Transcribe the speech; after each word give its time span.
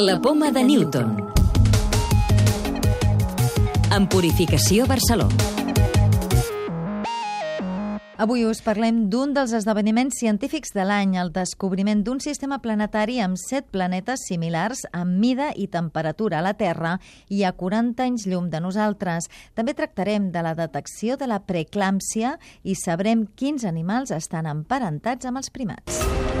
La 0.00 0.20
poma 0.22 0.52
de 0.52 0.62
Newton. 0.62 1.16
En 3.90 4.04
Purificació 4.06 4.84
Barcelona. 4.86 5.34
Avui 8.22 8.44
us 8.46 8.60
parlem 8.62 9.00
d'un 9.10 9.32
dels 9.34 9.50
esdeveniments 9.58 10.20
científics 10.22 10.70
de 10.76 10.84
l'any, 10.86 11.16
el 11.18 11.32
descobriment 11.34 12.04
d'un 12.06 12.22
sistema 12.22 12.60
planetari 12.62 13.18
amb 13.24 13.34
set 13.42 13.66
planetes 13.74 14.22
similars 14.30 14.84
en 14.92 15.18
mida 15.18 15.50
i 15.56 15.66
temperatura 15.66 16.38
a 16.38 16.46
la 16.46 16.54
Terra 16.54 17.00
i 17.26 17.42
a 17.42 17.50
40 17.50 18.06
anys 18.06 18.28
llum 18.30 18.52
de 18.54 18.62
nosaltres. 18.62 19.26
També 19.58 19.74
tractarem 19.74 20.30
de 20.30 20.46
la 20.46 20.54
detecció 20.54 21.18
de 21.18 21.26
la 21.26 21.42
preeclàmpsia 21.42 22.36
i 22.62 22.78
sabrem 22.78 23.26
quins 23.34 23.66
animals 23.66 24.14
estan 24.14 24.46
emparentats 24.46 25.26
amb 25.26 25.42
els 25.42 25.50
primats. 25.50 26.37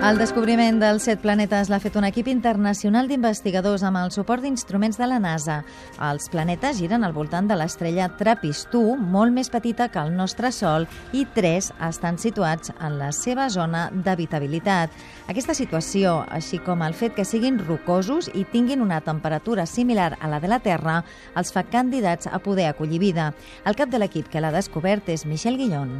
El 0.00 0.16
descobriment 0.16 0.78
dels 0.80 1.04
set 1.04 1.20
planetes 1.20 1.68
l'ha 1.68 1.76
fet 1.76 1.92
un 2.00 2.06
equip 2.08 2.30
internacional 2.32 3.04
d'investigadors 3.10 3.82
amb 3.84 3.98
el 4.00 4.12
suport 4.14 4.40
d'instruments 4.40 4.96
de 4.96 5.04
la 5.04 5.18
NASA. 5.20 5.58
Els 6.06 6.30
planetes 6.32 6.78
giren 6.80 7.04
al 7.04 7.12
voltant 7.12 7.50
de 7.50 7.58
l'estrella 7.60 8.06
TRAPPIST-1, 8.16 8.96
molt 8.96 9.36
més 9.36 9.52
petita 9.52 9.90
que 9.92 10.00
el 10.00 10.14
nostre 10.16 10.54
Sol, 10.56 10.86
i 11.12 11.26
tres 11.34 11.68
estan 11.84 12.16
situats 12.16 12.72
en 12.80 12.96
la 12.96 13.10
seva 13.12 13.50
zona 13.52 13.90
d'habitabilitat. 13.92 14.94
Aquesta 15.28 15.52
situació, 15.58 16.22
així 16.32 16.62
com 16.64 16.80
el 16.86 16.96
fet 16.96 17.12
que 17.18 17.28
siguin 17.28 17.60
rocosos 17.60 18.30
i 18.32 18.46
tinguin 18.48 18.80
una 18.80 19.02
temperatura 19.04 19.66
similar 19.68 20.14
a 20.16 20.32
la 20.32 20.40
de 20.40 20.48
la 20.48 20.62
Terra, 20.64 21.02
els 21.36 21.52
fa 21.52 21.66
candidats 21.68 22.24
a 22.26 22.40
poder 22.40 22.70
acollir 22.70 23.04
vida. 23.04 23.34
El 23.68 23.76
cap 23.76 23.92
de 23.92 24.00
l'equip 24.00 24.32
que 24.32 24.40
l'ha 24.40 24.54
descobert 24.56 25.12
és 25.12 25.26
Michel 25.28 25.60
Guillon. 25.60 25.98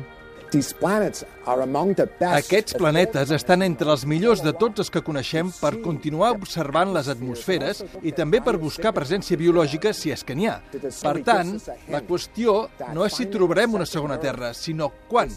Aquests 2.41 2.77
planetes 2.79 3.31
estan 3.35 3.63
entre 3.67 3.91
els 3.95 4.05
millors 4.09 4.43
de 4.45 4.53
tots 4.57 4.85
els 4.85 4.91
que 4.93 5.03
coneixem 5.07 5.53
per 5.61 5.77
continuar 5.85 6.33
observant 6.37 6.95
les 6.97 7.11
atmosferes 7.13 7.85
i 8.03 8.15
també 8.17 8.43
per 8.45 8.57
buscar 8.63 8.95
presència 8.97 9.39
biològica 9.41 9.95
si 9.97 10.15
és 10.15 10.25
que 10.27 10.35
n'hi 10.35 10.51
ha. 10.51 10.59
Per 10.73 11.17
tant, 11.27 11.55
la 11.91 12.03
qüestió 12.07 12.65
no 12.95 13.07
és 13.07 13.21
si 13.21 13.29
trobarem 13.31 13.79
una 13.81 13.87
segona 13.87 14.19
Terra, 14.23 14.55
sinó 14.55 14.91
quan. 15.09 15.31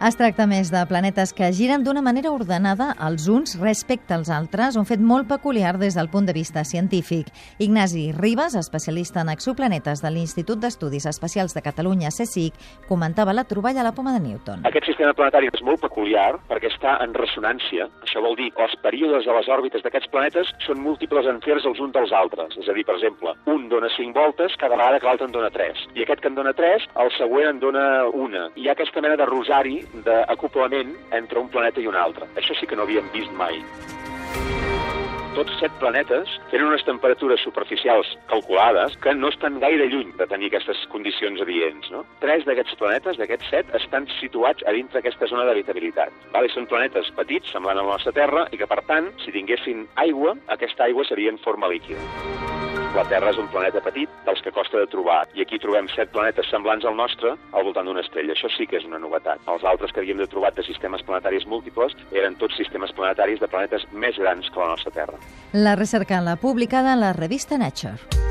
Es 0.00 0.16
tracta 0.16 0.46
més 0.48 0.70
de 0.72 0.80
planetes 0.88 1.34
que 1.36 1.50
giren 1.52 1.82
d'una 1.84 2.00
manera 2.00 2.30
ordenada 2.32 2.86
els 3.04 3.26
uns 3.28 3.58
respecte 3.60 4.14
als 4.16 4.30
altres, 4.32 4.78
un 4.80 4.86
fet 4.88 5.02
molt 5.04 5.26
peculiar 5.28 5.74
des 5.76 5.92
del 5.98 6.08
punt 6.08 6.24
de 6.24 6.32
vista 6.32 6.62
científic. 6.64 7.26
Ignasi 7.60 8.06
Ribas, 8.16 8.54
especialista 8.56 9.20
en 9.20 9.28
exoplanetes 9.28 10.00
de 10.00 10.08
l'Institut 10.14 10.62
d'Estudis 10.62 11.04
Espacials 11.04 11.52
de 11.52 11.60
Catalunya, 11.60 12.08
CSIC, 12.08 12.56
comentava 12.88 13.34
la 13.36 13.44
troballa 13.44 13.82
a 13.82 13.84
la 13.90 13.92
poma 13.92 14.14
de 14.14 14.22
Newton. 14.24 14.62
Aquest 14.70 14.88
sistema 14.88 15.12
planetari 15.12 15.50
és 15.52 15.60
molt 15.68 15.84
peculiar 15.84 16.38
perquè 16.48 16.72
està 16.72 16.96
en 17.04 17.12
ressonància. 17.12 17.90
Això 18.00 18.24
vol 18.24 18.40
dir 18.40 18.48
que 18.56 18.64
els 18.64 18.78
períodes 18.80 19.28
de 19.28 19.36
les 19.36 19.52
òrbites 19.52 19.84
d'aquests 19.84 20.08
planetes 20.16 20.54
són 20.64 20.80
múltiples 20.80 21.28
enters 21.28 21.68
els 21.68 21.76
uns 21.76 21.92
dels 21.92 22.16
altres. 22.16 22.56
És 22.56 22.72
a 22.72 22.78
dir, 22.78 22.86
per 22.88 22.96
exemple, 22.96 23.36
un 23.52 23.68
dona 23.68 23.92
5 23.98 24.16
voltes 24.16 24.56
cada 24.64 24.80
vegada 24.80 24.96
que 24.96 25.10
l'altre 25.12 25.28
en 25.28 25.36
dona 25.36 25.52
3. 25.52 25.84
I 25.92 26.08
aquest 26.08 26.24
que 26.24 26.32
en 26.32 26.40
dona 26.40 26.56
3, 26.56 26.88
el 27.04 27.14
següent 27.20 27.52
en 27.52 27.62
dona 27.68 27.86
una. 28.08 28.48
Hi 28.56 28.70
ha 28.70 28.78
aquesta 28.78 29.04
mena 29.04 29.20
de 29.20 29.28
rosari 29.28 29.82
d'acoplament 30.04 30.94
entre 31.16 31.40
un 31.40 31.48
planeta 31.48 31.80
i 31.80 31.88
un 31.90 31.96
altre. 31.96 32.28
Això 32.36 32.56
sí 32.58 32.66
que 32.66 32.78
no 32.78 32.86
havíem 32.86 33.10
vist 33.14 33.32
mai. 33.38 33.62
Tots 35.30 35.52
set 35.60 35.70
planetes 35.78 36.32
tenen 36.50 36.66
unes 36.72 36.82
temperatures 36.82 37.42
superficials 37.46 38.08
calculades 38.28 38.96
que 39.04 39.12
no 39.14 39.30
estan 39.30 39.60
gaire 39.62 39.86
lluny 39.92 40.10
de 40.18 40.26
tenir 40.26 40.48
aquestes 40.50 40.80
condicions 40.90 41.38
adients. 41.44 41.86
No? 41.94 42.02
Tres 42.24 42.42
d'aquests 42.48 42.74
planetes, 42.80 43.20
d'aquests 43.20 43.52
set, 43.52 43.70
estan 43.78 44.08
situats 44.18 44.66
a 44.66 44.74
dintre 44.74 44.98
aquesta 44.98 45.30
zona 45.30 45.46
d'habitabilitat. 45.46 46.10
Vale? 46.34 46.50
Són 46.50 46.66
planetes 46.66 47.12
petits, 47.14 47.54
semblant 47.54 47.78
a 47.78 47.86
la 47.86 47.94
nostra 47.94 48.12
Terra, 48.16 48.48
i 48.50 48.58
que, 48.58 48.66
per 48.66 48.82
tant, 48.90 49.12
si 49.22 49.30
tinguessin 49.36 49.86
aigua, 50.02 50.34
aquesta 50.58 50.88
aigua 50.90 51.06
seria 51.06 51.30
en 51.30 51.38
forma 51.46 51.70
líquida. 51.70 52.02
La 52.90 53.04
Terra 53.06 53.30
és 53.30 53.38
un 53.38 53.46
planeta 53.52 53.78
petit 53.84 54.10
dels 54.26 54.40
que 54.42 54.50
costa 54.50 54.80
de 54.80 54.88
trobar, 54.90 55.20
i 55.38 55.44
aquí 55.44 55.60
trobem 55.62 55.86
set 55.92 56.10
planetes 56.10 56.48
semblants 56.50 56.86
al 56.88 56.96
nostre 56.98 57.36
al 57.54 57.66
voltant 57.68 57.86
d'una 57.86 58.02
estrella. 58.02 58.34
Això 58.34 58.50
sí 58.50 58.66
que 58.66 58.80
és 58.80 58.86
una 58.88 58.98
novetat. 58.98 59.38
Els 59.52 59.62
altres 59.62 59.94
que 59.94 60.02
havíem 60.02 60.18
de 60.18 60.26
trobat 60.30 60.58
de 60.58 60.66
sistemes 60.66 61.04
planetaris 61.06 61.46
múltiples 61.46 61.94
eren 62.10 62.34
tots 62.42 62.58
sistemes 62.58 62.90
planetaris 62.98 63.38
de 63.38 63.50
planetes 63.52 63.86
més 63.92 64.18
grans 64.18 64.50
que 64.50 64.58
la 64.58 64.72
nostra 64.74 64.90
Terra. 64.98 65.22
La 65.54 65.76
recerca 65.78 66.18
l'ha 66.18 66.34
publicada 66.42 66.98
en 66.98 67.04
la 67.06 67.14
revista 67.14 67.62
Nature. 67.62 68.29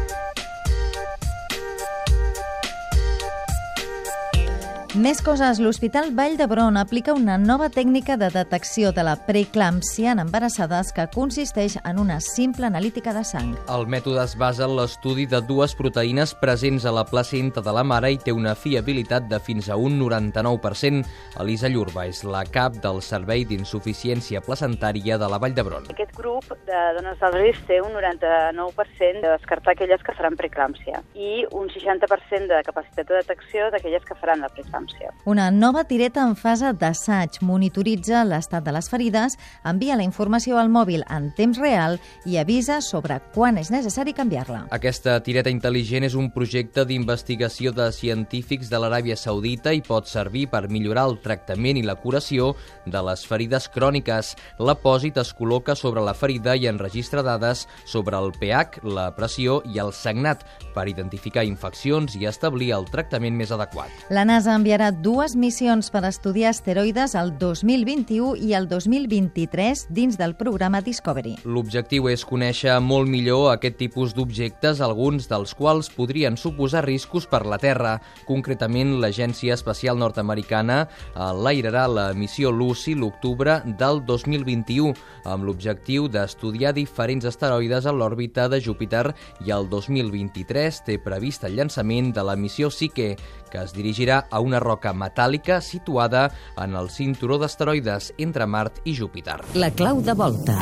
Més 4.99 5.21
coses. 5.23 5.61
L'Hospital 5.63 6.09
Vall 6.11 6.33
d'Hebron 6.35 6.75
aplica 6.75 7.13
una 7.15 7.37
nova 7.39 7.69
tècnica 7.71 8.17
de 8.19 8.27
detecció 8.33 8.89
de 8.91 9.05
la 9.07 9.13
preeclàmpsia 9.15 10.11
en 10.11 10.19
embarassades 10.25 10.89
que 10.91 11.05
consisteix 11.13 11.77
en 11.87 12.01
una 12.01 12.17
simple 12.19 12.67
analítica 12.67 13.13
de 13.15 13.21
sang. 13.23 13.53
El 13.71 13.87
mètode 13.87 14.25
es 14.27 14.33
basa 14.35 14.65
en 14.67 14.73
l'estudi 14.75 15.23
de 15.31 15.39
dues 15.47 15.71
proteïnes 15.79 16.33
presents 16.41 16.83
a 16.83 16.91
la 16.91 17.05
placenta 17.07 17.63
de 17.63 17.75
la 17.77 17.85
mare 17.87 18.09
i 18.11 18.17
té 18.19 18.33
una 18.35 18.57
fiabilitat 18.59 19.29
de 19.31 19.39
fins 19.39 19.69
a 19.69 19.77
un 19.79 19.95
99%. 20.01 21.07
Elisa 21.45 21.71
Llurba 21.71 22.03
és 22.11 22.19
la 22.27 22.43
cap 22.43 22.75
del 22.83 22.99
Servei 22.99 23.47
d'Insuficiència 23.47 24.43
Placentària 24.43 25.15
de 25.15 25.31
la 25.31 25.39
Vall 25.39 25.55
d'Hebron. 25.55 25.87
Aquest 25.95 26.11
grup 26.19 26.51
de 26.67 26.83
dones 26.99 27.23
del 27.23 27.39
risc 27.39 27.63
té 27.71 27.79
un 27.79 27.95
99% 27.95 29.23
de 29.23 29.31
descartar 29.37 29.77
aquelles 29.77 30.03
que 30.03 30.19
faran 30.19 30.35
preeclàmpsia 30.35 30.99
i 31.15 31.47
un 31.55 31.71
60% 31.71 32.51
de 32.51 32.61
capacitat 32.67 33.07
de 33.07 33.23
detecció 33.23 33.71
d'aquelles 33.71 34.03
que 34.03 34.19
faran 34.19 34.43
la 34.43 34.51
preeclàmpsia 34.51 34.88
preeclàmpsia. 34.89 35.13
Una 35.25 35.51
nova 35.51 35.83
tireta 35.83 36.23
en 36.25 36.35
fase 36.35 36.71
d'assaig 36.73 37.41
monitoritza 37.41 38.23
l'estat 38.25 38.63
de 38.63 38.71
les 38.71 38.89
ferides, 38.89 39.37
envia 39.65 39.97
la 39.97 40.03
informació 40.03 40.57
al 40.57 40.69
mòbil 40.69 41.03
en 41.09 41.31
temps 41.35 41.59
real 41.59 41.99
i 42.25 42.37
avisa 42.37 42.79
sobre 42.81 43.19
quan 43.33 43.57
és 43.57 43.69
necessari 43.69 44.13
canviar-la. 44.13 44.65
Aquesta 44.71 45.19
tireta 45.21 45.51
intel·ligent 45.51 46.07
és 46.07 46.15
un 46.15 46.31
projecte 46.31 46.85
d'investigació 46.85 47.73
de 47.75 47.91
científics 47.91 48.69
de 48.69 48.79
l'Aràbia 48.79 49.17
Saudita 49.19 49.73
i 49.73 49.83
pot 49.85 50.07
servir 50.07 50.47
per 50.49 50.69
millorar 50.69 51.07
el 51.09 51.19
tractament 51.21 51.77
i 51.77 51.85
la 51.85 51.97
curació 51.99 52.55
de 52.85 53.03
les 53.05 53.25
ferides 53.27 53.69
cròniques. 53.69 54.35
L'apòsit 54.59 55.19
es 55.21 55.33
col·loca 55.35 55.75
sobre 55.75 56.01
la 56.01 56.15
ferida 56.15 56.55
i 56.55 56.67
enregistra 56.67 57.21
dades 57.21 57.67
sobre 57.85 58.17
el 58.17 58.31
pH, 58.39 58.81
la 58.87 59.09
pressió 59.15 59.61
i 59.69 59.79
el 59.83 59.93
sagnat 59.93 60.45
per 60.73 60.87
identificar 60.89 61.43
infeccions 61.45 62.15
i 62.15 62.25
establir 62.29 62.71
el 62.73 62.87
tractament 62.89 63.35
més 63.35 63.51
adequat. 63.51 63.91
La 64.09 64.25
NASA 64.25 64.55
enviarà 64.55 64.78
dues 64.87 65.35
missions 65.35 65.89
per 65.91 66.05
estudiar 66.07 66.53
asteroides 66.53 67.11
el 67.19 67.33
2021 67.35 68.37
i 68.39 68.53
el 68.55 68.69
2023 68.71 69.81
dins 69.91 70.15
del 70.15 70.37
programa 70.39 70.79
Discovery. 70.79 71.33
L'objectiu 71.43 72.07
és 72.07 72.23
conèixer 72.23 72.77
molt 72.79 73.11
millor 73.11 73.49
aquest 73.51 73.75
tipus 73.81 74.15
d'objectes, 74.15 74.79
alguns 74.79 75.27
dels 75.27 75.51
quals 75.59 75.91
podrien 75.91 76.39
suposar 76.39 76.85
riscos 76.85 77.27
per 77.27 77.43
la 77.43 77.59
Terra. 77.59 77.97
Concretament, 78.29 78.95
l'Agència 79.03 79.57
Espacial 79.59 79.99
Nord-Americana 79.99 80.85
enlairarà 81.11 81.83
la 81.91 82.07
missió 82.15 82.53
Lucy 82.55 82.95
l'octubre 82.95 83.59
del 83.83 83.99
2021 84.07 84.95
amb 85.27 85.43
l'objectiu 85.43 86.07
d'estudiar 86.07 86.71
diferents 86.77 87.27
asteroides 87.27 87.83
a 87.85 87.91
l'òrbita 87.91 88.47
de 88.47 88.61
Júpiter 88.63 89.09
i 89.43 89.51
el 89.51 89.67
2023 89.67 90.83
té 90.87 90.97
previst 91.03 91.43
el 91.43 91.59
llançament 91.59 92.13
de 92.15 92.23
la 92.23 92.39
missió 92.39 92.71
Psyche, 92.71 93.17
que 93.49 93.63
es 93.63 93.73
dirigirà 93.75 94.23
a 94.29 94.39
una 94.45 94.61
roca 94.63 94.93
metàl·lica 94.93 95.59
situada 95.65 96.29
en 96.57 96.77
el 96.79 96.89
cinturó 96.93 97.39
d'asteroides 97.41 98.13
entre 98.17 98.45
Mart 98.45 98.81
i 98.85 98.95
Júpiter. 98.95 99.41
La 99.55 99.71
clau 99.71 100.01
de 100.05 100.15
volta. 100.15 100.59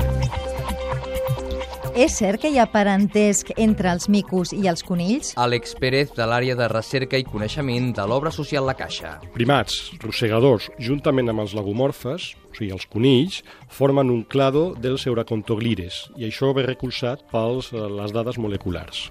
És 1.97 2.13
cert 2.19 2.37
que 2.43 2.51
hi 2.53 2.59
ha 2.61 2.67
parentesc 2.69 3.47
entre 3.57 3.89
els 3.89 4.05
micos 4.13 4.51
i 4.53 4.67
els 4.69 4.83
conills? 4.85 5.31
Àlex 5.41 5.73
Pérez, 5.81 6.11
de 6.13 6.27
l'àrea 6.29 6.53
de 6.59 6.67
recerca 6.69 7.17
i 7.17 7.25
coneixement 7.25 7.89
de 7.97 8.05
l'obra 8.05 8.29
social 8.29 8.69
La 8.69 8.75
Caixa. 8.77 9.15
Primats, 9.33 9.79
rosegadors, 10.03 10.69
juntament 10.77 11.33
amb 11.33 11.41
els 11.47 11.57
lagomorfes, 11.57 12.35
o 12.51 12.53
sigui, 12.53 12.69
els 12.75 12.85
conills, 12.85 13.41
formen 13.73 14.13
un 14.13 14.21
clado 14.29 14.67
dels 14.77 15.09
euracontoglires, 15.09 16.03
i 16.21 16.29
això 16.29 16.53
ve 16.53 16.67
recolzat 16.69 17.25
per 17.33 17.47
les 17.73 18.13
dades 18.13 18.37
moleculars. 18.37 19.07